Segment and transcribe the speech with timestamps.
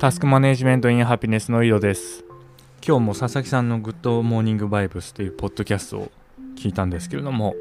[0.00, 2.24] タスクマネジメントインハピネスの井戸です。
[2.82, 6.10] 今日も佐々木さんのグッドモーニングバイブスというポッドキャストを
[6.56, 7.54] 聞いたんですけれども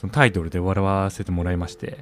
[0.00, 1.98] そのタイトルで笑わせてもらいまして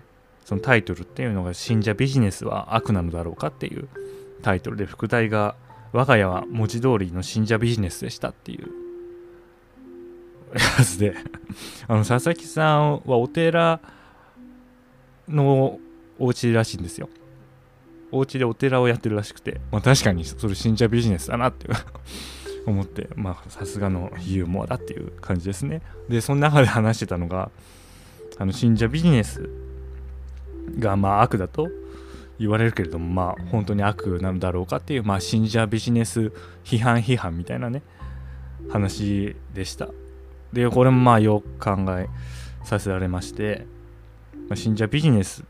[0.47, 3.91] そのタイトルっていうのが信者ビジネスは悪なのだろうかっていう
[4.41, 5.55] タイトルで副題が
[5.93, 8.69] 我が家は文字通りの信者ビジネスでしたっていう。
[10.55, 11.15] やつで
[11.89, 13.81] あの佐々木さんはお寺
[15.29, 15.79] の
[16.19, 17.11] お家らしいんですよ。
[18.13, 21.67] お家でお寺をやってるらしくて、まあ、確かにそれ信者ビジネスだなって
[22.67, 23.09] 思って。
[23.17, 25.83] まあさすがのユーモアだっていう感じですね。
[26.09, 27.51] でその中で話してたのが
[28.39, 29.49] あの信者ビジネス
[30.79, 31.69] がまあ悪だと
[32.39, 36.33] 言われるけれどもまあ本当に悪なのだろうかっていうまあ信者ビジネス
[36.65, 37.83] 批判批判みたいなね
[38.71, 39.89] 話でした。
[40.53, 42.09] でこれもまあよく考え
[42.65, 43.67] させられまして、
[44.49, 45.45] まあ、信者ビジネス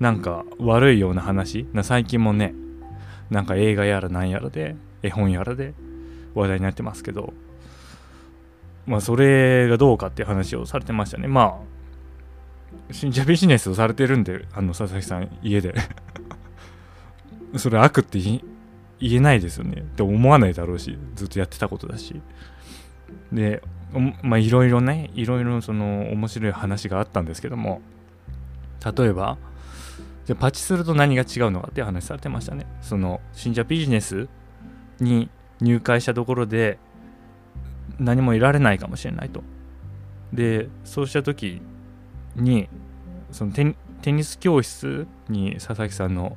[0.00, 1.66] なんか悪いような話？
[1.72, 2.54] な最近もね
[3.30, 5.74] なんか映画やらなんやらで絵本やらで
[6.34, 7.32] 話題になってますけど
[8.86, 11.26] まあそれがどうかっていう話をされてましたね。
[11.26, 15.74] まあ信者ビジネスをされてるんであの佐々木さん家で。
[17.56, 18.42] それ悪って言
[19.00, 19.80] えないですよね。
[19.80, 22.20] って思わないだろうしずっとやってたことだし。
[23.32, 23.62] で
[24.22, 27.80] まあいろいろねいろいろその面白い話があったんですけども
[28.84, 29.38] 例えば
[30.26, 32.66] じゃパチスロと何が違うのかって話されてましたね。
[32.82, 34.28] その信者ビジネス
[34.98, 36.78] に入会したところで
[38.00, 39.44] 何も得られないかもしれないと。
[40.32, 41.62] で、そうした時
[42.34, 42.68] に
[43.30, 43.76] そのテ
[44.12, 46.36] ニス教室に佐々木さんの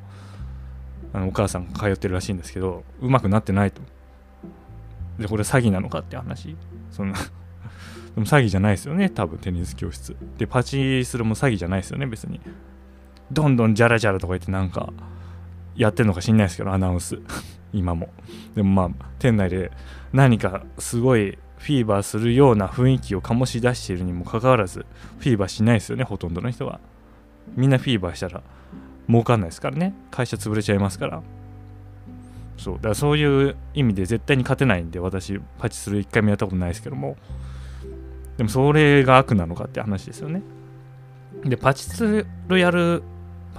[1.11, 3.81] あのお母さんが通ってるらしいんですけど、うまくなってないと。
[5.17, 6.55] で、これ詐欺なのかって話。
[6.91, 7.13] その
[8.13, 10.15] でも詐欺じゃないですよね、多分テニス教室。
[10.37, 12.39] で、パチスロも詐欺じゃないですよね、別に。
[13.31, 14.91] どんどんジャラジャラとか言ってなんか
[15.75, 17.19] やってんのか知んないですけどアナウンス。
[17.71, 18.09] 今も。
[18.55, 19.71] でもまあ店内で
[20.11, 24.85] 何かすごいフィーバーするような雰囲気を醸し出しているにもかかわらず
[25.19, 26.79] フィーバーしないですよねほとんどの人は。
[27.55, 28.41] みんなフィーバーしたら
[29.07, 29.93] 儲かんないですからね。
[30.11, 31.21] 会社潰れちゃいますから。
[32.57, 32.75] そう。
[32.75, 37.17] だからそういう意味で絶対に勝てないんで私パチする1回もやったことないですけども。
[38.37, 40.41] でもそれが悪なのかって話ですよね。
[41.43, 43.03] でパチスロやる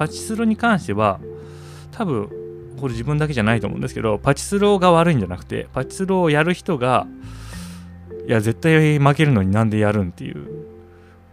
[0.00, 1.21] パチスロに関しては
[1.91, 2.31] 多分
[2.81, 7.06] これ自分だけじゃないと思うんですけどパチスロが悪いんじゃなくてパチスロをやる人が
[8.27, 10.49] いや絶対負けるのになんでやるんっていう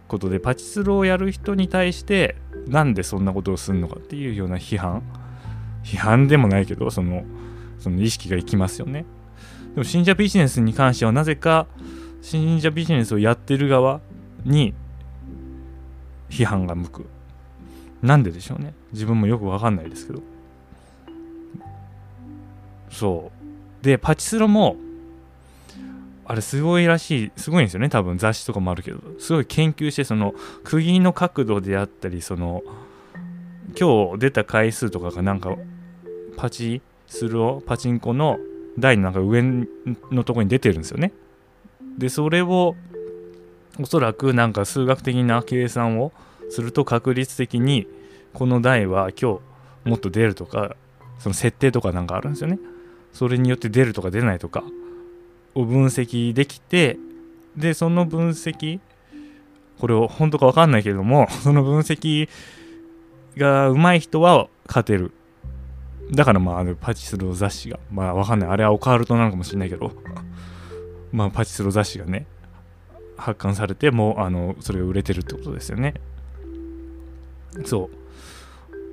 [0.06, 2.36] ことでパチスロをやる人に対して
[2.66, 5.02] なんでそんなことをするのかっていうような批判。
[5.82, 7.24] 批判でもないけどその
[7.78, 9.06] その意識がいきますよね。
[9.74, 11.66] でも信者ビジネスに関してはなぜか
[12.20, 14.02] 信者ビジネスをやってる側
[14.44, 14.74] に
[16.28, 17.17] 批判が向く。
[18.02, 18.74] なんででしょうね。
[18.92, 20.22] 自分もよくわかんないですけど。
[22.90, 23.30] そ
[23.82, 23.84] う。
[23.84, 24.76] でパチスロも
[26.24, 27.88] あれすごいらしいすごいんですよね。
[27.88, 29.00] 多分雑誌とかもあるけど。
[29.18, 32.62] すごい研究してその釘の角度であったりその
[33.78, 35.56] 今日出た回数とかがなんか
[36.36, 38.38] パチスロパチンコの
[38.78, 39.42] 台のなんか上
[40.10, 41.12] のとこに出てるんですよね。
[41.96, 42.76] でそれを
[43.80, 46.12] おそらくなんか数学的な計算を
[46.50, 47.86] すると確率的に
[48.32, 49.40] この台は今
[49.84, 50.76] 日もっと出るとか
[51.18, 52.58] その設定とかなんかあるんですよね。
[53.12, 54.62] それによって出るとか出ないとか
[55.54, 56.98] を分析できて
[57.56, 58.80] でその分析
[59.78, 62.28] これを本当か分かんないけれども その分析
[63.36, 65.12] が上手い人は勝てる。
[66.10, 68.50] だからまああのパチスロ雑誌がまあ分かんない。
[68.50, 69.92] あれはオカルトなのかもしれないけど
[71.12, 72.26] まあパチスロ雑誌がね
[73.16, 75.94] 発刊されてもうあのそれが売れてるってことですよね。
[77.64, 77.90] そ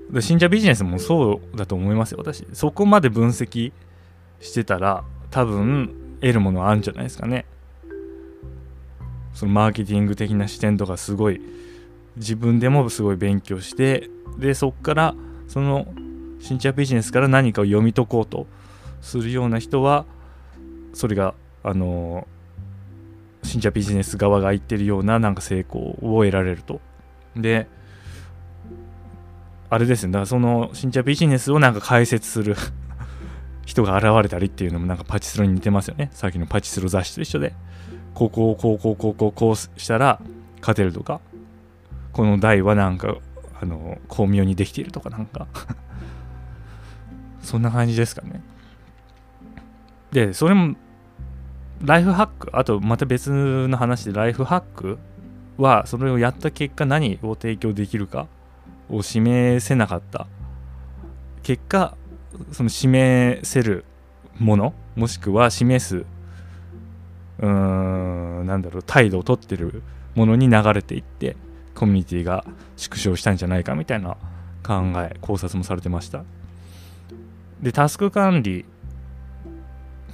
[0.10, 0.14] う。
[0.14, 2.46] で信者ビジネスもそうだと思いますよ私。
[2.54, 3.72] そこまで分析
[4.40, 7.46] してたら多分得るものはあるんじゃないですかね。
[9.34, 11.42] そのマーケティング的な視点とかすごい
[12.16, 15.16] 自分でもすごい勉強してでそっから
[15.48, 15.88] その
[16.40, 18.48] 信者ビジネスから何かを読み解こうと
[19.02, 20.06] するような人は
[20.94, 22.28] それがあの
[23.46, 26.82] 信者ビジネス側が言ってるようななんか成功を得られると。
[27.36, 27.68] で、
[29.76, 32.56] あれですね、だからその信者ビジネスをなんか解説する
[33.66, 36.10] 人が現れたりっていうのもなんかパチスロに似てますよね。
[36.14, 37.54] さっきのパチスロ雑誌と一緒で、
[38.14, 40.22] こうこをこうこうこうこうこうしたら
[40.62, 41.20] 勝てるとか、
[42.14, 43.18] この台はなんか、
[43.62, 45.46] あの、巧妙にできているとかなんか
[47.42, 48.42] そんな感じですかね。
[50.14, 50.76] で、それも
[51.84, 53.30] ライフハック、あとまた別
[53.68, 55.00] の話でライフハック
[55.58, 58.28] は、それをやった結果何を提供できるか
[58.90, 60.28] を示せなかった。
[61.44, 61.96] 結果、
[62.52, 63.86] その示せる
[64.40, 69.84] ものもしくは示すうーんなんだろう態度をとってる
[70.16, 71.36] ものに流れていって
[71.74, 72.46] コミュニティが
[72.78, 74.18] 縮小したんじゃないかみたいな
[74.64, 76.24] 考え考察もされてました。
[77.62, 78.66] でタスク管理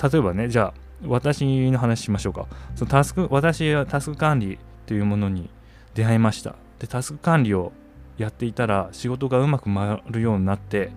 [0.02, 0.74] 例えばねじゃあ
[1.08, 2.48] 私の話しましょうか。
[2.76, 5.50] そのタスク私はタスク管理というものに
[5.96, 6.56] 出会いました。
[6.80, 7.72] でタスク管理を
[8.18, 10.92] やっていたら仕事がうまく回るようになって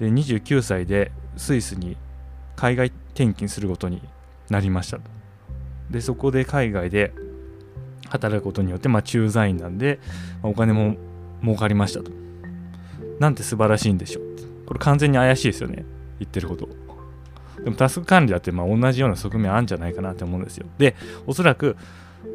[0.00, 1.96] で29歳でスイスに
[2.56, 4.02] 海外転勤することに
[4.50, 4.98] なりました。
[5.90, 7.12] でそこで海外で
[8.08, 9.98] 働くことによって、まあ、駐在員なんで、
[10.42, 10.96] まあ、お金も
[11.42, 12.10] 儲かりましたと。
[13.18, 14.24] なんて素晴らしいんでしょう。
[14.66, 15.84] これ完全に怪しいですよね。
[16.18, 16.68] 言ってること。
[17.62, 20.66] でもタスク管理だってまあ同じような側面あるんじゃないかなって思うんですよ。
[20.78, 20.96] で
[21.26, 21.76] おそらく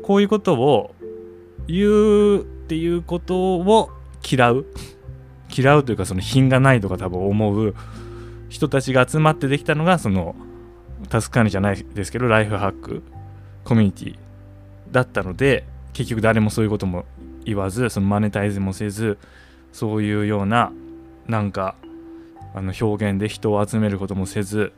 [0.04, 0.96] こういうことを
[1.68, 3.90] 言うっていうことを
[4.28, 4.66] 嫌う。
[5.56, 7.76] 嫌うというかその品がないとか多分思う。
[8.50, 10.36] 人たちが集まってできたのがその
[11.10, 13.04] タスク管理じゃないですけどライフハック。
[13.64, 14.18] コミュニティ
[14.92, 17.06] だったので結局誰もそういうことも
[17.46, 19.20] 言わずそのマネタイズもせず
[19.72, 20.72] そういうような
[21.28, 21.76] なんか
[22.56, 24.72] あの表現で人を集めることもせず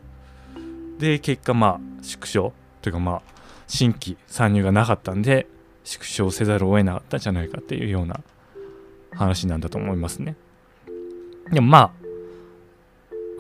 [1.00, 2.54] で結果まあ縮小。
[2.82, 3.22] というかまあ
[3.68, 5.48] 新規参入がなかったんで
[5.84, 8.20] 縮小せざるを得なかったんじゃないかっていうような
[9.12, 10.36] 話なんだと思いますね。
[11.52, 11.92] でもまあ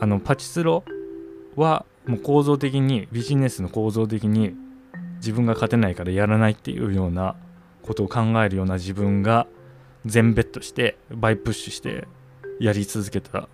[0.01, 0.83] あのパチスロ
[1.55, 4.55] はもう構造的にビジネスの構造的に
[5.17, 7.35] 自分が勝てないからやらないっていうような
[7.83, 9.47] ことを考えるような自分が
[10.05, 12.07] 全ベッドしてバイプッシュして
[12.59, 13.47] やり続けた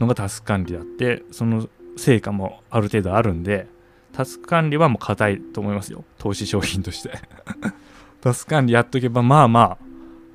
[0.00, 3.68] のがタスク管理であってその成果もある程度あるんで
[4.12, 7.12] タスク管理はもう硬いと思いますよ投資商品として
[8.20, 9.85] タスク管理やっとけばまあまあ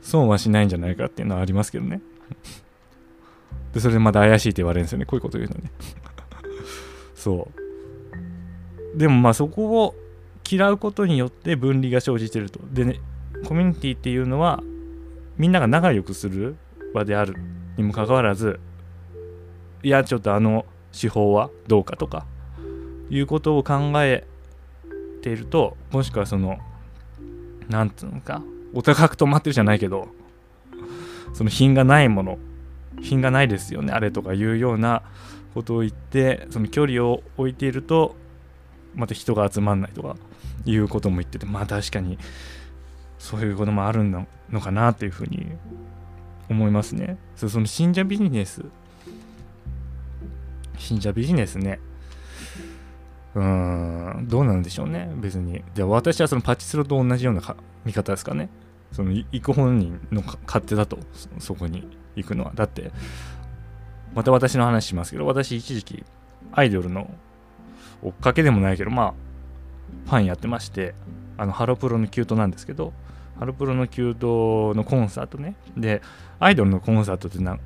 [0.01, 2.01] 損はしないんじゃないかっていうのはありますけどね。
[3.73, 5.05] でそれでまだ怪しいって言われるんですよね。
[5.05, 5.71] こういうこと言うのね。
[7.15, 7.49] そ
[8.95, 8.97] う。
[8.97, 9.95] でもまあそこを
[10.49, 12.59] 嫌うことによって分離が生じてると。
[12.71, 12.99] でね
[13.45, 14.61] コミュニティっていうのは
[15.37, 16.57] みんなが仲良くする
[16.93, 17.35] 場である
[17.77, 18.59] にもかかわらず
[19.83, 22.25] いやちょっとあの手法はどうかとか
[23.09, 24.27] いうことを考え
[25.21, 26.59] ているともしくはその
[27.69, 30.07] 何て言うのかお高く止まってるじゃないけど
[31.33, 32.37] その品がないもの
[33.01, 35.01] 品がないですよねあれとかいうような
[35.53, 38.15] ことを言ってその距離を置いていると
[38.95, 40.15] また人が集まんないとか
[40.65, 42.17] いうことも言っててまあ確かに
[43.17, 44.25] そういうこともあるの
[44.61, 45.51] かなっていうふうに
[46.49, 47.17] 思いますね。
[47.35, 48.65] その信者ビジネス
[50.77, 51.79] 信者ビジネスね。
[53.35, 55.63] うーんどうなんでしょうね別に。
[55.75, 58.49] じゃあ私はそのパチスロと同じような見方ですかね。
[58.91, 60.97] その行く本人の勝手だと
[61.39, 62.51] そこに行くのは。
[62.55, 62.91] だって
[64.13, 66.03] また私の話しますけど私一時期
[66.51, 67.09] アイドルの
[68.01, 69.13] 追っかけでもないけどまあ
[70.05, 70.93] ファンやってまして
[71.37, 72.93] あのハロプロのキュートなんですけど
[73.39, 75.55] ハロプロのキュートのコンサートね。
[75.75, 76.01] で
[76.39, 77.57] アイドルのコンサートってな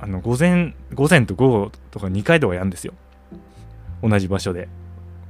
[0.00, 2.94] あの午前午前と午後とか2回とかやるんですよ。
[4.02, 4.68] 同じ場所で。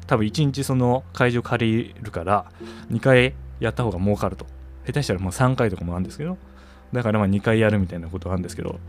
[0.06, 2.50] 多分1日その会場借りるから
[2.91, 4.47] 2回やった方が儲かると。
[4.88, 6.38] 下手したらもう3回とかもあるんですけど
[6.94, 8.80] だからまあ2回やるみたいなことあるんですけど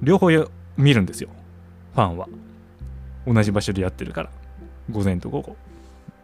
[0.00, 0.30] 両方
[0.78, 1.28] 見るんですよ。
[1.94, 2.28] ファンは。
[3.26, 4.30] 同じ場所でやってるから。
[4.90, 5.56] 午前と午後。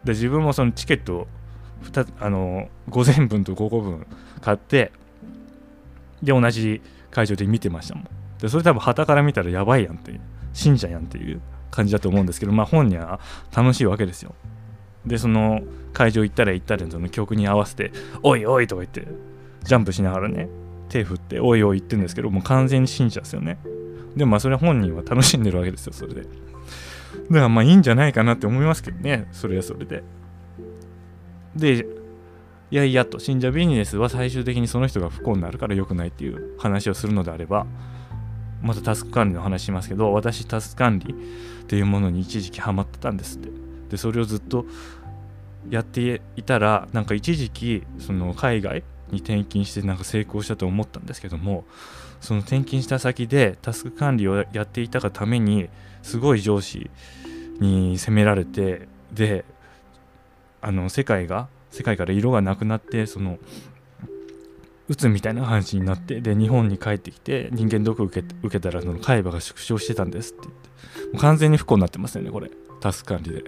[0.03, 1.27] で自分もそのチケットを
[2.19, 4.07] あの午前分と午後分
[4.41, 4.91] 買って
[6.23, 6.81] で同じ
[7.11, 8.07] 会場で見てましたもん。
[8.39, 10.21] でそれ多分旗から見たらやばいやんっていう
[10.53, 13.19] 信者やんっていう感じだと思うんですけどまあ本人は
[13.55, 14.33] 楽しいわけですよ。
[15.05, 15.61] でその
[15.95, 19.07] 会場行ったら行ったらその曲に合わせて「おいおい」とか言って
[19.63, 20.49] ジャンプしながらね
[20.89, 23.57] 手振って「おいおい」言ってるんですけどもう完全に信者ですよね。
[24.15, 26.21] でもまあそれ本人は楽しんでるわけですよそれで。
[26.21, 26.29] だか
[27.29, 30.03] らまあいいんじゃないかなって思いますけどねそれはそれで。
[31.55, 31.85] で
[32.71, 37.65] いやいやと信者ビジネスは最終的にその人が不幸になるから良くないっていう話をするのであれば
[38.61, 43.65] またタスク管理の話しますけど私タスク管理っていうものに一時期ハマってたんですって。
[43.89, 44.65] でそれをずっと
[45.69, 51.65] やっていたらなんか一時期その海外に転勤してなんか成功したと思ったんですけども
[52.21, 55.69] その転勤した先でタスク管理をやっていたがために
[56.01, 56.89] すごい上司
[57.59, 59.45] に責められてで
[60.61, 63.37] あの世界が世界から色がなくなってその
[64.87, 70.65] うつみたいな話になってで日本に帰ってきて人間ドック受け受けたらその海馬が縮小してたんですって言って。
[71.11, 72.49] もう完全に不幸になってますよねこれ。
[72.79, 73.43] タスク管理で。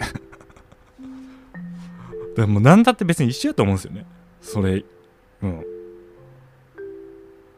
[2.38, 4.06] でも何だって別に一緒やと思うんですよね。
[4.42, 4.86] それ。
[5.42, 5.66] うん。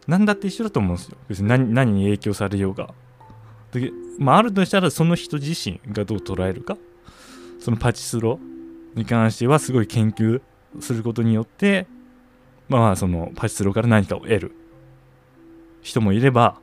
[0.07, 1.17] 何だって一緒だと思うんですよ。
[1.27, 2.93] 別に何何に影響されようが。
[3.71, 6.77] で、まあ、あるとしたらその人自身がどう捉えるか。
[7.59, 8.39] そのパチスロ
[8.95, 10.41] に関してはすごい研究
[10.79, 11.87] することによって
[12.67, 14.55] まあそのパチスロから何かを得る
[15.81, 16.59] 人もいれば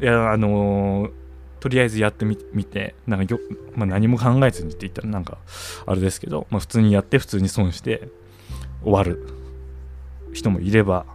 [0.00, 1.12] いやあのー、
[1.62, 3.40] とりあえずやってみてなんかよ、
[3.76, 5.38] まあ、何も考えずにって言ったらなんか
[5.86, 8.08] あれですけど、まあ、普通にやって普通に損して
[8.82, 9.24] 終わる
[10.32, 11.06] 人もいれば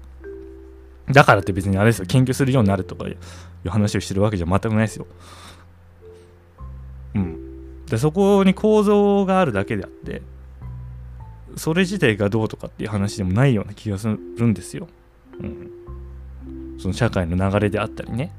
[1.12, 2.06] だからって別にあれですよ。
[2.06, 3.18] 研究するようになるとかい
[3.66, 5.06] う話をしてるわけじゃ全くないですよ。
[7.16, 7.86] うん。
[7.86, 10.22] でそこに構造があるだけであって
[11.58, 14.88] それ自体がどうとかっていう話でもないような気がするんですよ、
[15.42, 15.72] うん、
[16.80, 18.32] その社会の流れであったりね。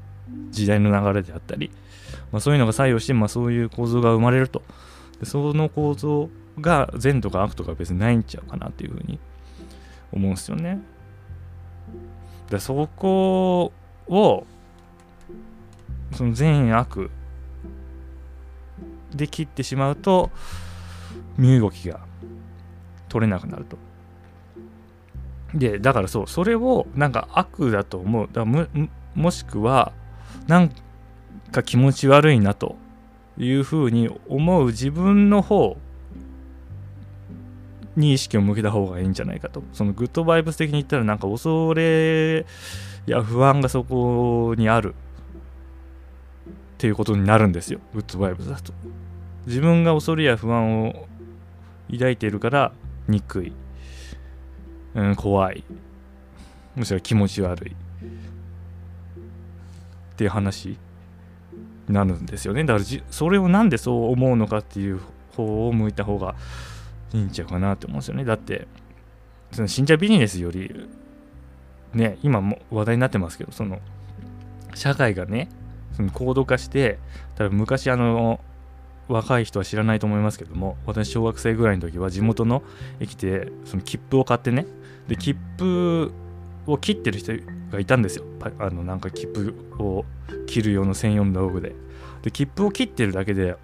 [0.51, 1.71] 時代の流れであったり、
[2.31, 4.61] まあ、そういうのが作用して、まあ、そういう構造が生まれると。
[5.19, 6.29] でその構造
[6.59, 9.19] が善とか悪とか別にないんちゃうかなっていうふうに
[10.11, 10.79] 思うんですよね。
[12.49, 13.71] でそこ
[14.07, 14.45] を
[16.13, 17.11] その善悪
[19.13, 20.31] で切ってしまうと
[21.37, 21.99] 身動きが
[23.07, 23.77] 取れなくなると。
[25.53, 28.29] でだからそうそれをなんか悪だと思う。
[28.31, 28.67] だも
[29.15, 29.93] もしくは
[30.49, 30.71] なん
[31.51, 32.75] か気持ち悪いなと
[33.37, 35.77] いうふうに思う自分の方
[37.95, 39.61] に意識を向けた方がいいんじゃないかと。
[39.73, 42.47] そのグッドバイブス的に言ったらなんか恐れ
[43.05, 47.79] や不安がそこにあるっていうことになるんですよ。
[47.93, 48.73] グッドバイブスだと。
[49.45, 51.05] 自分が恐れや不安を
[51.91, 52.71] 抱いているから
[53.07, 53.53] 憎い、
[54.95, 55.63] うん、怖い。
[56.75, 57.75] むしろ気持ち悪い。
[60.19, 60.77] っていう話
[61.87, 62.65] になるんですよね。
[62.65, 64.99] だからそれをなんでそう思うのかっていう
[65.31, 66.35] 方を向いた方が
[67.13, 68.25] いいんちゃうかなって思うんですよね。
[68.25, 68.67] だって
[69.53, 70.89] その信者ビジネスより
[71.93, 73.79] ね今も話題になってますけどその
[74.73, 75.47] 社会がね
[75.93, 76.99] その高度化して
[77.35, 78.41] 多分昔あの
[79.07, 82.61] 若い人は知らないと思いますけども私小学生ぐらいの時は地元の
[82.99, 84.65] 駅でその切符を買ってね。
[85.07, 86.11] で切符
[86.71, 87.33] を切ってる人
[87.71, 88.25] がいたんですよ。
[88.59, 90.05] あのなんか切符を
[90.47, 91.75] 切る用の専用の道具で。
[92.21, 93.55] で切符を切ってるだけで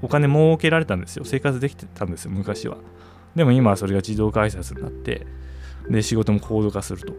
[0.00, 1.24] お金儲けられたんですよ。
[1.24, 2.78] 生活できてたんですよ昔は。
[3.34, 5.26] でも今はそれが自動改札になって
[5.88, 7.14] で仕事も高度化すると。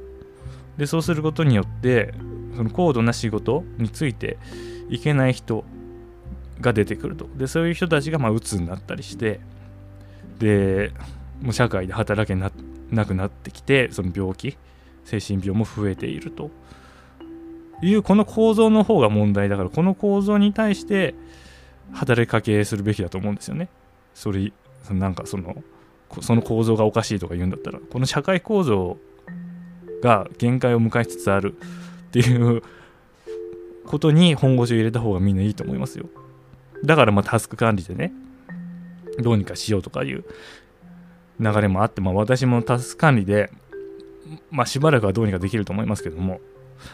[0.77, 2.13] でそうすることによって
[2.55, 4.38] その高度な仕事について
[4.89, 5.63] いけない人
[6.59, 7.27] が出てくると。
[7.36, 9.39] でそういう人たちがまあ鬱になったりして
[10.39, 10.91] で
[11.41, 12.51] もう社会で働けな
[13.06, 14.58] くなってきてその病気
[15.06, 16.51] 精神病も増えていると
[17.82, 21.15] いうこの構造の方が問題だからこの構造に対して
[21.94, 23.70] 働きかけするべきだと思うんですよね。
[24.13, 24.51] それ
[24.89, 25.63] なんかその
[26.22, 28.98] その構造がおかしいとか言うんだったらこの社会構造
[30.01, 31.56] が限界を迎えつつある
[32.08, 32.63] っていう
[33.86, 36.08] ことに本腰を入れた方がみんないいと思いますよ。
[36.84, 38.12] だからまあタスク管理でね
[39.20, 40.24] どうにかしようとかいう
[41.39, 43.51] 流れもあって、まあ、私もタス管理で
[44.51, 46.39] まあ、しばらくはどうにかできると思いますけども、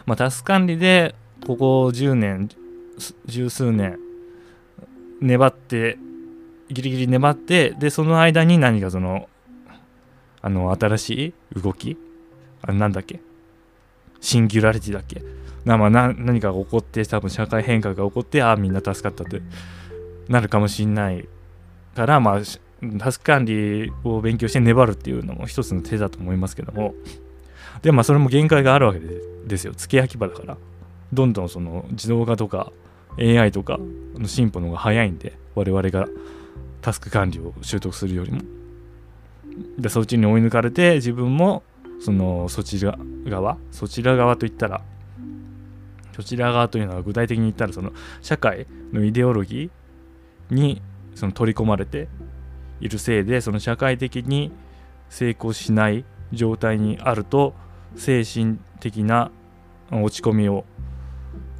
[0.06, 1.14] まあ、タス管理で
[1.46, 2.48] ここ10年
[3.26, 3.98] 十数年
[5.20, 5.98] 粘って
[6.68, 9.28] ギリギリ粘ってでその間に何かその
[10.40, 11.96] あの新しい動き
[12.62, 13.20] あれなんだっけ
[14.20, 15.22] シンギュラリティだっけ
[15.64, 19.42] な、まあ、何かが起こって多分社会変革が起こってああみんな助かったって
[20.28, 21.28] なるかもしんない
[21.94, 22.40] からまあ
[22.98, 26.94] タスク管理を勉強して粘るっていうのも一つの手だと思いますけども。
[27.82, 29.00] でまあそれも限界があるわけ
[29.46, 29.72] ですよ。
[29.76, 30.56] 付け焼き場だから。
[31.12, 32.72] どんどんその自動化とか
[33.18, 33.78] AI とか
[34.14, 36.06] の進歩の方が早いんで我々が
[36.80, 38.40] タスク管理を習得するよりも。
[39.78, 41.62] でそっちに追い抜かれて自分も
[42.00, 44.82] そのそちら側そちら側といったら
[46.14, 50.82] そちら側というのは具体的に言ったらその社会のイデオロギーに
[51.14, 52.08] その取り込まれて
[52.80, 54.52] いるせいでその社会的に
[55.08, 57.54] 成功しない状態にあると
[57.96, 59.30] 精神的な
[59.90, 60.64] 落ち込みを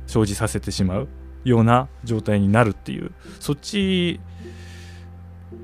[0.06, 1.08] 生じさせてしまう
[1.44, 4.20] ような状態になるっていうそっち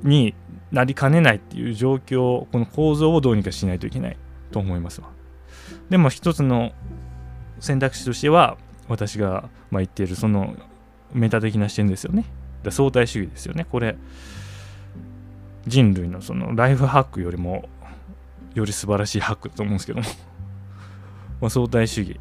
[0.02, 0.35] に
[0.71, 4.16] なりかねないっていう状況この構造をどうにかしないといけない
[4.52, 5.09] と思いますわ。
[5.88, 6.73] でも一つの
[7.59, 8.57] 選択肢としては
[8.88, 10.54] 私がま言っているその
[11.12, 12.25] メタ的な視点ですよね。
[12.69, 13.66] 相対主義ですよね。
[13.69, 13.97] これ
[15.67, 17.69] 人類のそのライフハックよりも
[18.55, 20.05] より素晴らしいハックだと思うんですけども。
[21.40, 22.21] まあ相対主義。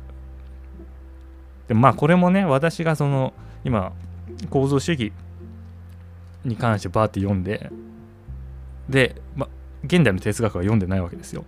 [1.67, 3.91] でまあこれもね私がその今
[4.49, 5.11] 構造主義
[6.43, 7.71] に関してバーって読んで
[8.87, 9.47] で、ま、
[9.83, 11.45] 現代の哲学は読んでないわけですよ。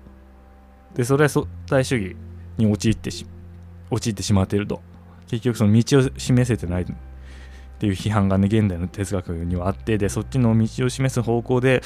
[0.96, 2.16] でそれは相対主義
[2.58, 3.26] に陥ってし
[3.90, 4.82] 陥ってしまっていると。
[5.28, 6.86] 結局その道を示せてない。
[7.82, 11.82] っていう批判がね現代の哲学にはあってでそっちの道を示す方向で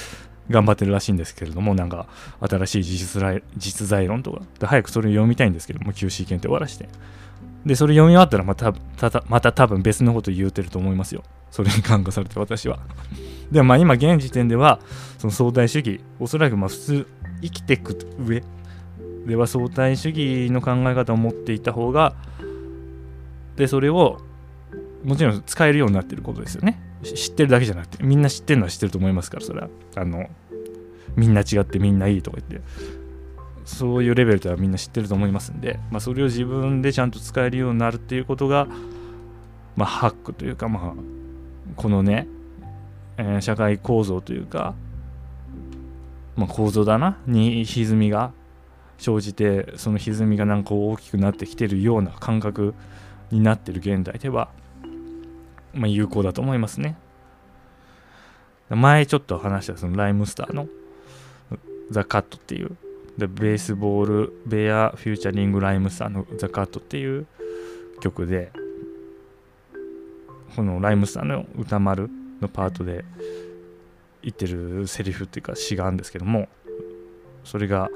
[0.49, 2.07] 頑張ってるらしいんですけれどもなんか
[2.41, 6.89] 新しい実在実在論とかで早くそれを読みたいんですけども QC 検定終わらして
[7.65, 11.23] でそれ読み終わったらまたたまた多分別のこと言うてると思いますよ。
[11.49, 12.79] それに感化されて私は。
[13.51, 14.81] でもまあ今現時点では
[15.17, 17.07] その相対主義おそらくまあ普通
[17.41, 18.43] 生きていく上
[19.25, 22.15] では相対主義の考え方を持っていた方が
[23.55, 24.19] でそれを
[25.05, 26.81] もちろん使えるようになってることですよね。
[27.03, 29.69] 知ってるだけじゃなくてみんな知ってるのは知ってると思いますからそれは。
[29.95, 30.29] あの
[31.15, 32.67] みんな違ってみんないいとか言って。
[33.65, 38.67] そういうレベルではみんな知ってると思いますんで、まあ、それを自分でちゃんと使えるようになるっていうことが、
[39.75, 42.27] まあ、ハックというか、まあ、このね、
[43.17, 44.75] えー、社会構造というか、
[46.35, 47.17] まあ、構造だな？
[47.25, 48.33] に歪みが
[48.99, 52.75] 生じてその歪みがなんか大きくなってきてるような感覚
[53.31, 54.49] になってる現代では、
[55.75, 56.97] まあ、有効だと思いますね。
[58.69, 60.67] 前ちょっと話したそのライムスターの
[61.91, 62.75] ザ・カットっていう
[63.17, 67.27] でベースボールベアフューチャリングライムスターのザ・カットっていう
[68.01, 68.51] 曲で
[70.55, 72.09] このライムスターの歌丸
[72.41, 73.05] のパートで
[74.23, 76.49] 言ってるセリフっていうか詩があるんですけども
[77.43, 77.89] それが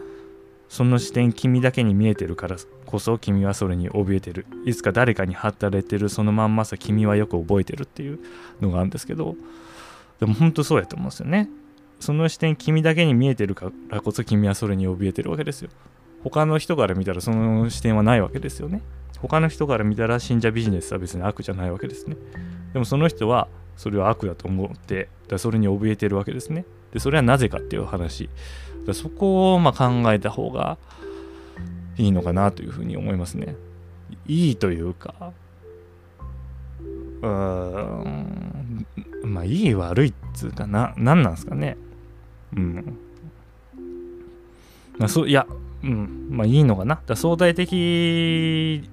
[0.69, 4.45] その視点君だけに見えてるからこそ君はそれに怯えてる。
[4.65, 8.19] いつか誰かに働いてるそのまんまさ君はよく覚えてるっていう
[8.61, 9.35] のがあるんですけど。
[10.19, 11.49] でも本当そうやと思うんですよね。
[11.99, 15.69] その視点君だけに見えてるからこそ君はそれに怯えてるわけですよ。
[16.23, 18.81] 他の人から見たらその視点はないわけですよね。
[19.17, 22.15] 他の人から見たら信者ビジネスは別に悪じゃないわけですね。
[22.73, 26.65] でもその人はそれは悪だと思ってだそれに怯えてるわけですね。
[26.93, 28.29] でそれはなぜかっていう話。
[28.93, 30.77] そこをま考えた方が
[31.97, 33.55] いいのかなというふうに思いますね。
[34.27, 35.33] いいというか、
[37.21, 38.85] うーん、
[39.23, 41.77] まあいい悪いっつうかな、何なんですかね。
[42.55, 42.97] うん。
[44.97, 45.45] まあそう、いや、
[45.83, 47.01] うん、まあいいのかな。
[47.05, 47.73] だ相対的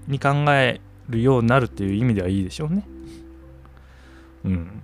[0.09, 2.87] に考えるようになるっていう意味ではいいでしょうね。
[4.45, 4.83] うん。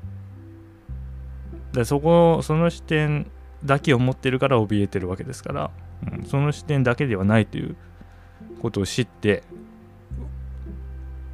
[1.73, 3.27] でそこ、その視点
[3.65, 5.71] だけを持ってるから怯えてるわけですから、
[6.13, 7.77] うん、その視点だけではないという
[8.61, 9.43] ことを知って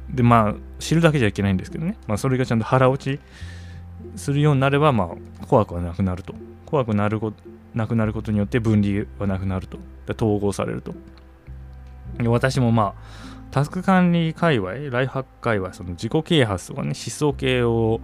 [0.09, 3.19] でまあ知るだけじゃいけないんですけどね、まあ、それがちゃんと腹落ち
[4.15, 6.33] するようになれば、まあ、怖くはなくなると。
[6.65, 7.33] 怖くなるこ
[7.73, 9.77] なくなることによって分離はなくなると。
[10.09, 10.93] 統合されると。
[12.25, 18.01] 私もまあタスク管理界隈ライフハック界隈その自己啓発とかね思想系を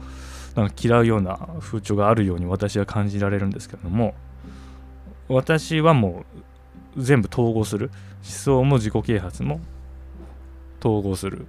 [0.55, 4.15] なんか嫌うような風潮があるように私は感じられるんですけれども
[5.27, 6.23] 私はも
[6.95, 7.91] う全部統合する。
[8.23, 9.59] 思想も自己啓発も
[10.79, 11.45] 統合する。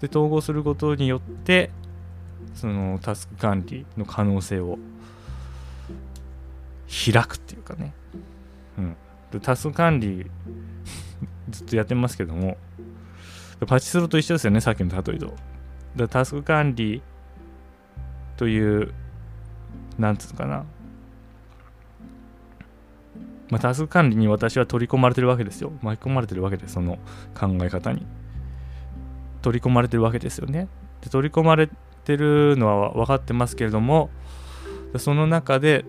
[0.00, 1.70] で統合することによって
[2.54, 4.78] そのタスク管理の可能性を
[6.88, 7.94] 開くっていうかね、
[8.78, 8.96] うん、
[9.32, 10.30] でタスク管理
[11.50, 12.56] ずっとやってますけども
[13.66, 15.34] パチスロと一緒ですよねさっきの例えと。
[16.08, 17.02] タスク管理
[18.36, 18.92] という
[19.98, 20.64] なんつうのかな
[23.50, 25.72] まあ、タスク管理に私は取り込まれてるわけですよ。
[25.82, 26.98] 巻き込まれてるわけです、その
[27.38, 28.04] 考え方に。
[29.42, 30.66] 取り込まれてるわけですよね。
[31.02, 31.68] で取り込まれ
[32.04, 34.10] てるのは分かってますけれども、
[34.96, 35.84] その中で、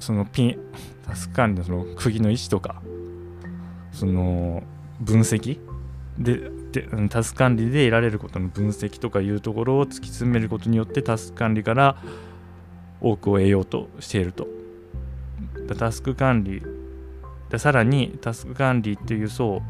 [0.00, 0.58] そのピン、
[1.06, 2.82] タスク管理のその釘の位置とか、
[3.92, 4.62] その
[5.00, 5.60] 分析
[6.18, 11.96] ででタスク管理で得られることの分析とかいうところを突き詰めることによってタスク管理から
[13.00, 14.46] 多くを得ようとしていると。
[15.78, 16.62] タスク管理
[17.50, 19.62] でさらにタスク管理っていう層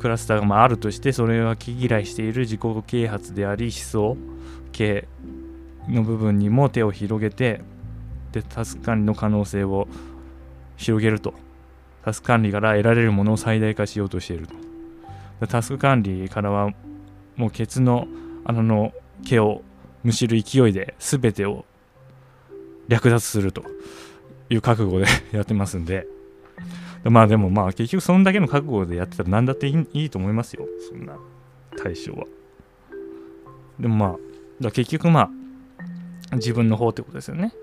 [0.00, 4.16] クラスターがあるとしてそれは気嫌いしている自己啓発であり思想
[4.72, 5.06] 系
[5.88, 7.62] の部分にも手を広げて
[8.32, 9.88] でタスク管理の可能性を
[10.76, 11.34] 広げると
[12.04, 14.54] タスク管理から得られるものを最大化しようとしていると
[15.46, 16.70] タスク管理からは
[17.36, 18.08] もうケツの
[18.44, 18.92] 穴の
[19.24, 19.62] 毛を
[20.02, 21.64] むしる勢いで全てを
[22.88, 23.62] 略奪すると
[24.50, 26.06] いう覚悟で やってますんで
[27.04, 30.66] まあでもまあ結局そんだけの覚悟でやってたら何だっていいいいと思いますよ。
[30.88, 31.16] そんな
[31.76, 32.26] 対象は。
[33.78, 34.16] でもまあ、
[34.60, 35.30] だ結局ま
[36.30, 37.54] あ自分の方ってことですよね。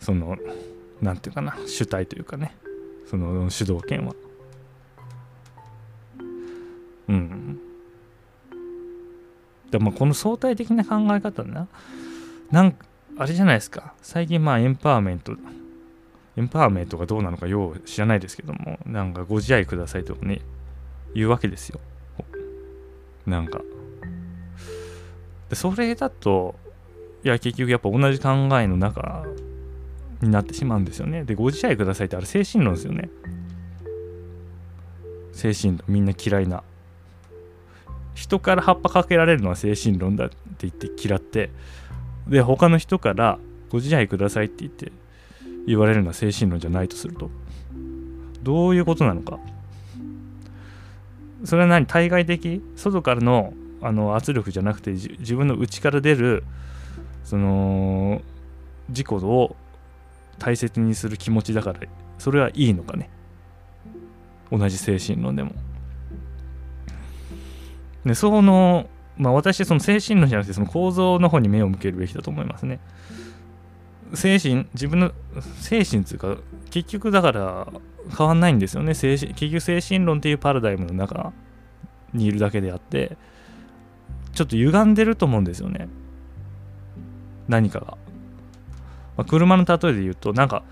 [0.00, 0.36] その、
[1.00, 2.56] なんていうかな、主体というかね、
[3.06, 4.14] その主導権は。
[7.12, 7.60] うん。
[9.70, 11.68] でもこの相対的な考え方な、
[12.50, 12.86] なんか、
[13.18, 13.94] あれじゃないですか。
[14.02, 15.34] 最近まあエンパワーメント
[16.36, 20.40] エンパワーメントがどうなのかよう知らないですけども、なんかご自愛くださいとかね、
[21.14, 21.80] 言うわけですよ。
[23.26, 23.60] なんか
[25.52, 26.54] それだと
[27.24, 29.24] いや結局やっぱ同じ考えの中
[30.20, 33.10] になってしまうんですよねでご自愛くださいってあれ精神論ですよね
[35.32, 36.62] 精神論みんな嫌いな
[38.14, 41.50] 人から葉っぱかけられるのは精神論だって言って嫌って
[42.28, 43.38] で他の人から
[43.70, 44.92] ご自愛くださいって言って
[45.66, 47.30] 言われるのは精神論じゃないとすると
[48.42, 49.38] どういうことなのか。
[51.44, 51.86] それは何？
[51.86, 52.62] 対外的？
[52.76, 56.44] 外からのあの圧力じゃなくて自分の内から出る
[57.24, 58.22] その
[58.88, 59.56] 自己を
[60.38, 61.80] 大切にする気持ちだから
[62.18, 63.10] それはいいのかね。
[64.50, 65.52] 同じ精神論でも。
[68.04, 72.80] でそのまあ私その精神論じゃなくてその構造の方に目を向けるべきだと思いますね。
[74.14, 75.12] 精神自分の
[75.60, 76.36] 精神っていうか
[76.70, 77.72] 結局だから
[78.16, 78.94] 変わんないんですよね。
[78.94, 81.32] 精神結局精神論っていうパラダイムの中
[82.12, 83.16] にいるだけであって
[84.34, 85.88] ちょっと歪んでると思うんですよね。
[87.48, 87.86] 何かが、
[89.16, 90.62] まあ、車の例えで言うとなんか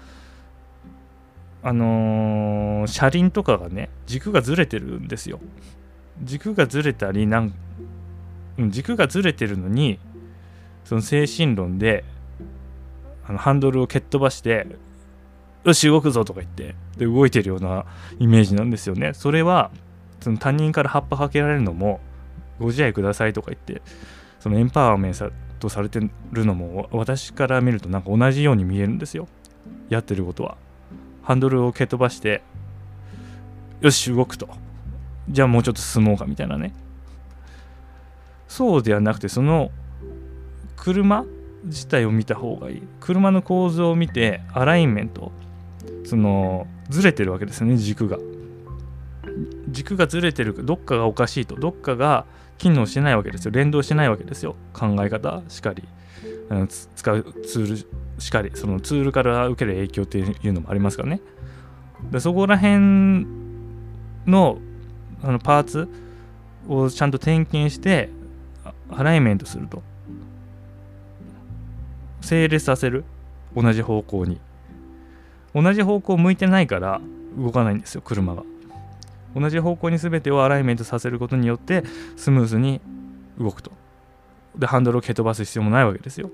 [1.62, 5.40] あのー、車輪とかがね軸がずれてるんですよ。
[6.22, 7.52] 軸がずれたりなん
[8.68, 9.98] 軸がずれてるのに
[10.84, 12.04] その精神論で
[13.26, 14.66] あのハンドルを蹴っ飛ばして
[15.64, 17.84] よし動くぞとか言ってで動いてるような
[18.18, 19.12] イメージなんですよね。
[19.14, 19.70] それは
[20.20, 22.00] その他人から葉っぱかけられるのも
[22.58, 23.82] ご自愛くださいとか言って
[24.38, 26.00] そのエンパワーメントされて
[26.32, 29.28] るのも私から見るとなんか同じように見えるんですよ。
[29.88, 30.56] やってることは。
[31.22, 32.42] ハンドルを蹴っ飛ばして
[33.80, 34.48] よし動くと。
[35.30, 36.74] じゃあもうちょっと進もうかみたいなね。
[38.48, 39.70] そうではなくてその
[40.76, 41.24] 車
[41.64, 42.82] 自体を見た方がいい。
[43.00, 45.30] 車の構造を見てアラインメント
[46.04, 48.18] そのずれてるわけですよね軸が。
[49.68, 51.54] 軸がずれてるどっかがおかしいと。
[51.54, 52.26] どっかが
[52.58, 53.52] 機能してないわけですよ。
[53.52, 54.56] 連動してないわけですよ。
[54.72, 55.84] 考え方しかり。
[56.96, 57.86] 使うツール
[58.20, 58.50] しかり。
[58.54, 61.20] そのツールから受ける影響っていうのもありますからね。
[62.10, 63.26] でそこら辺
[64.26, 64.58] の
[65.22, 65.88] あのパーツ
[66.68, 68.10] をちゃんと点検して
[68.90, 69.82] アライメントすると。
[72.20, 73.04] 整列させる。
[73.56, 74.40] 同じ方向に。
[75.54, 77.00] 同じ方向向いてないから
[77.36, 78.44] 動かないんですよ車が。
[79.34, 81.84] 同じ方向に全てをアライメントさせることによって
[82.16, 82.80] スムーズに
[83.38, 83.72] 動くと。
[84.56, 86.30] でハンドルを蹴飛ばす必要もないわけですよ。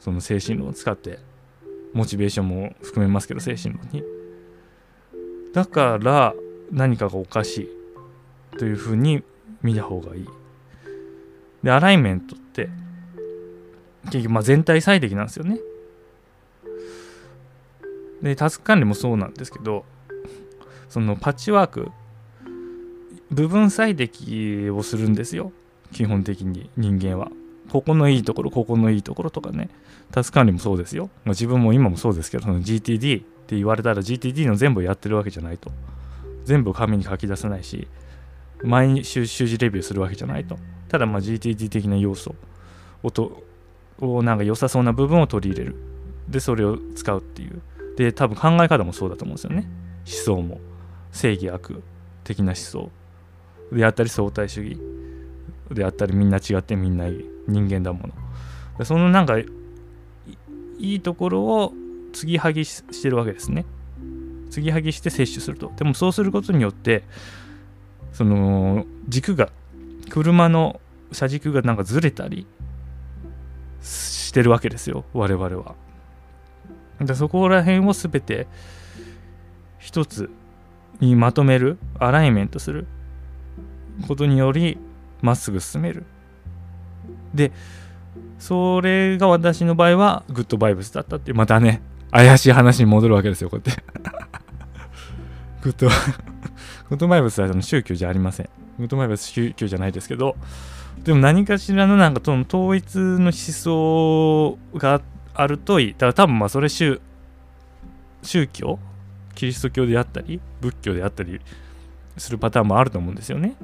[0.00, 1.18] その精神論を使って。
[1.92, 4.02] モチベーションも含めますけど精神論に。
[5.52, 6.34] だから
[6.72, 7.83] 何かがおかしい。
[8.58, 9.22] というふうに
[9.62, 10.28] 見た方がいい。
[11.62, 12.68] でアライメントって
[14.06, 15.58] 結局まあ全体最適なんですよね。
[18.22, 19.84] でタスク管理もそうなんですけど
[20.88, 21.90] そのパッチワーク
[23.30, 25.52] 部分最適をするんですよ。
[25.92, 27.30] 基本的に人間は。
[27.70, 29.68] ここのいいところここのいいところとかね。
[30.12, 35.72] タスク管理もそうですよ、まあ、自分も今もそうですけどその GTD って言われたら GTD の全部やってるわけじゃないと。
[36.44, 37.88] 全部紙に書き出せないし
[38.62, 40.58] 毎週習字レビューするわけじゃないと。
[40.88, 42.34] ただまあ GTD 的な要素
[43.02, 43.42] をと
[44.00, 45.76] をなんか良さそうな部分を取り入れる。
[46.28, 47.60] でそれを使うっていう。
[47.96, 49.68] で多分考え方もそうだと思うんですよね。
[50.06, 50.60] 思想も。
[51.12, 51.82] 正義悪
[52.24, 52.90] 的な思想。
[53.72, 54.80] であったり相対主義。
[55.70, 58.08] であったりみんな違ってみんないい人間だも
[58.78, 58.84] の。
[58.84, 59.46] そのなんかい
[60.78, 61.72] いところを
[62.12, 63.64] 継ぎはぎしてるわけですね。
[64.50, 65.72] 継ぎはぎして摂取すると。
[65.76, 67.04] でもそうすることによって
[68.14, 69.50] その軸が
[70.08, 70.80] 車の
[71.12, 72.46] 車軸がなんかずれたり
[73.82, 75.74] してるわけですよ我々は。
[77.00, 78.46] でそこら辺を全て
[79.78, 80.30] 一つ
[81.00, 82.86] にまとめるアライメントする
[84.06, 84.78] ことにより
[85.20, 86.04] まっすぐ進める。
[87.34, 87.50] で
[88.38, 93.82] それが私の場合はグッドバイブスだったっていうまたね怪しい話に戻るわけですよこうやって。
[95.62, 95.88] グッド
[96.88, 100.36] グッドバイブスはその宗教じゃありませんグッドバイブス宗教じゃないですけど
[101.02, 105.00] でも何かしらのなんかその統一の思想が
[105.34, 107.00] あるといいだから多分まあそれ宗
[108.22, 108.78] 宗教
[109.34, 111.40] キリスト教であったり仏教であったり
[112.16, 113.56] するパターンもあると思うんですよね。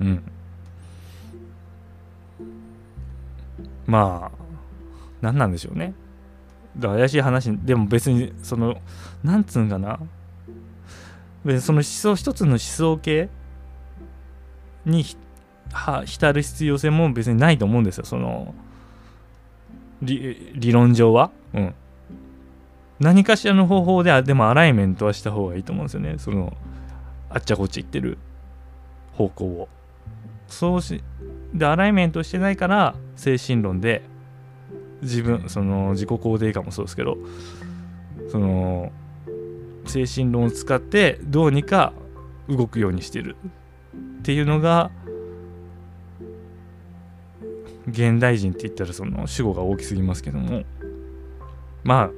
[0.00, 0.22] うん。
[3.86, 4.38] まあ、
[5.20, 5.94] 何なんでしょうね。
[6.76, 8.80] だから怪しい話、でも別に、その、
[9.22, 10.00] なんつうんかな。
[11.44, 13.28] 別にその思想、一つの思想系
[14.84, 15.04] に
[16.04, 18.04] 浸る必要性も別にないと思うんですよ。
[18.04, 18.54] その、
[20.02, 21.30] 理論上は。
[21.54, 21.74] うん。
[23.00, 26.14] 何かしらの方法ででもアライメントはした方がいいと思うんですよね。
[26.18, 26.56] その、
[27.28, 28.18] あっちゃこっち行ってる
[29.12, 29.68] 方向を
[30.48, 31.02] そうし
[31.52, 34.02] でアライメントしてないから精神論で
[35.02, 37.16] 自分その自己肯定感もそうですけど
[38.30, 38.92] その
[39.86, 41.92] 精神論を使ってどうにか
[42.48, 43.36] 動くようにしてる
[44.20, 44.90] っていうのが
[47.88, 50.64] 現代人って言ったらその主語が大きすぎますけども。
[51.84, 52.10] まあ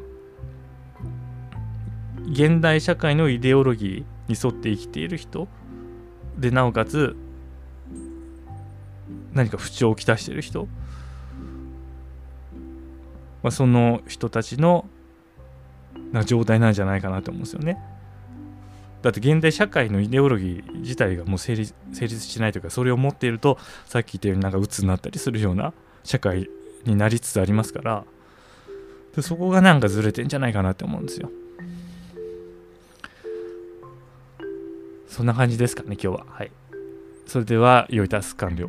[2.31, 5.49] 現代社会のイデオロギーに沿って生きている人。
[6.39, 7.17] でなおかつ
[9.33, 10.69] 何か不調をきたしている人、
[13.43, 14.87] まあ、その人たちの
[16.13, 17.79] な状態なんじゃないかなと思うんですよね。
[19.03, 26.49] だって現代社会のイデオロギー自体がもう成立成立しないというかそれを持っているとさっき言ったようになんか鬱になったりするような社会
[26.85, 28.05] になりつつありますから
[29.15, 31.31] でそこがなんかずれてんじゃないかなって思うんですよ。
[35.09, 36.27] そんな感じですかね今日は。
[36.29, 36.51] はい。
[37.27, 38.69] それでは良いタスク完了。